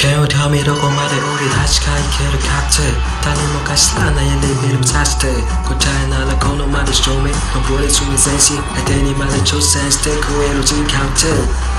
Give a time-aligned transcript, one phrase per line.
[0.00, 2.88] 髪どこまで降り立ちかいけるかって
[3.20, 5.28] 誰もが知らないレベル目指して
[5.68, 11.28] 答えならこのまで証明登り詰め前進相手にまで挑戦して食える人カウント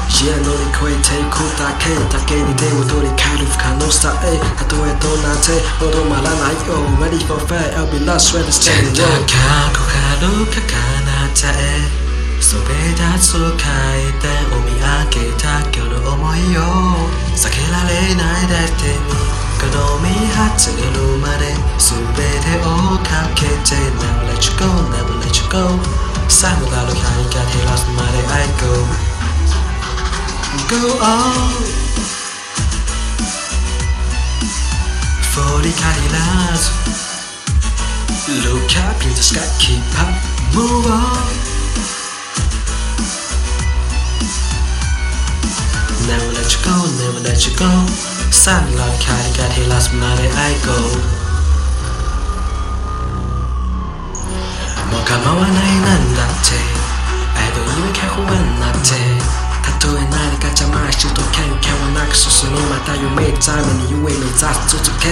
[0.06, 7.74] 視野乗り越えていくだけだけに手を取り帰る不可能さへたとえどうなっても止まらないよ Ready for fire.
[7.74, 10.78] I'll be lost when it's じゃかこかるかか
[11.10, 11.82] なたえ
[12.38, 13.50] そべ立を
[14.62, 17.21] 見上げた今日の思いを
[18.61, 20.77] れないだってにこの身発る
[21.19, 21.49] まで
[21.79, 22.69] 全てを
[23.01, 25.81] かけて Never let you go, never let you go
[26.29, 28.67] さあ無駄の光が照らすまで I go
[30.69, 31.15] Go on
[35.33, 36.65] For the Cadillacs
[38.45, 40.13] Look up in the sky, keep up,
[40.53, 41.57] move on
[46.07, 50.72] Never let you go, never let you go さあラキャリが照らすまで I go
[54.88, 56.56] もう構わないなんだって
[57.36, 58.96] 愛と夢か不安なって
[59.62, 65.12] たとえ何か邪魔しとけんけんはなく進みまた夢ために夢目指す続け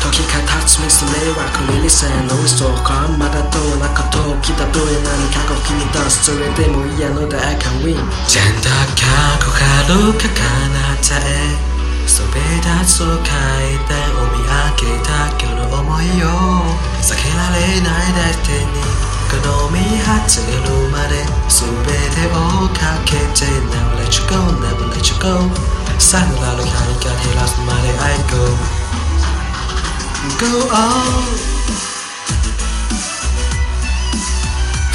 [0.00, 9.60] 時が経つミス迷惑に理性の嘘かまだどうなことをきたとえ何かが君出すそれでも嫌ので I can win じゃんだかこか
[9.92, 10.40] るかか
[10.72, 11.71] なたえ
[12.12, 14.52] そべ立つ回転を見上
[14.84, 16.28] げた今日の思いを
[17.00, 18.68] 避けられないだってに
[19.32, 20.52] この身発る
[20.92, 21.72] まで全
[22.12, 25.48] てをかけて Never let you go, never let you go
[25.98, 28.44] さあらの光が照らすまで I go
[30.36, 31.32] Go on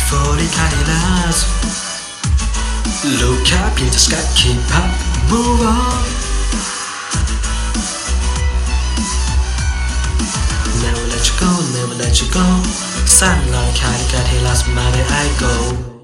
[0.05, 1.49] For the Cadillacs
[3.19, 4.85] Look up in the sky, keep up,
[5.31, 6.16] move on
[11.97, 15.29] let you go, never let you go さあ、ラの光が照らすまで I
[15.91, 15.96] go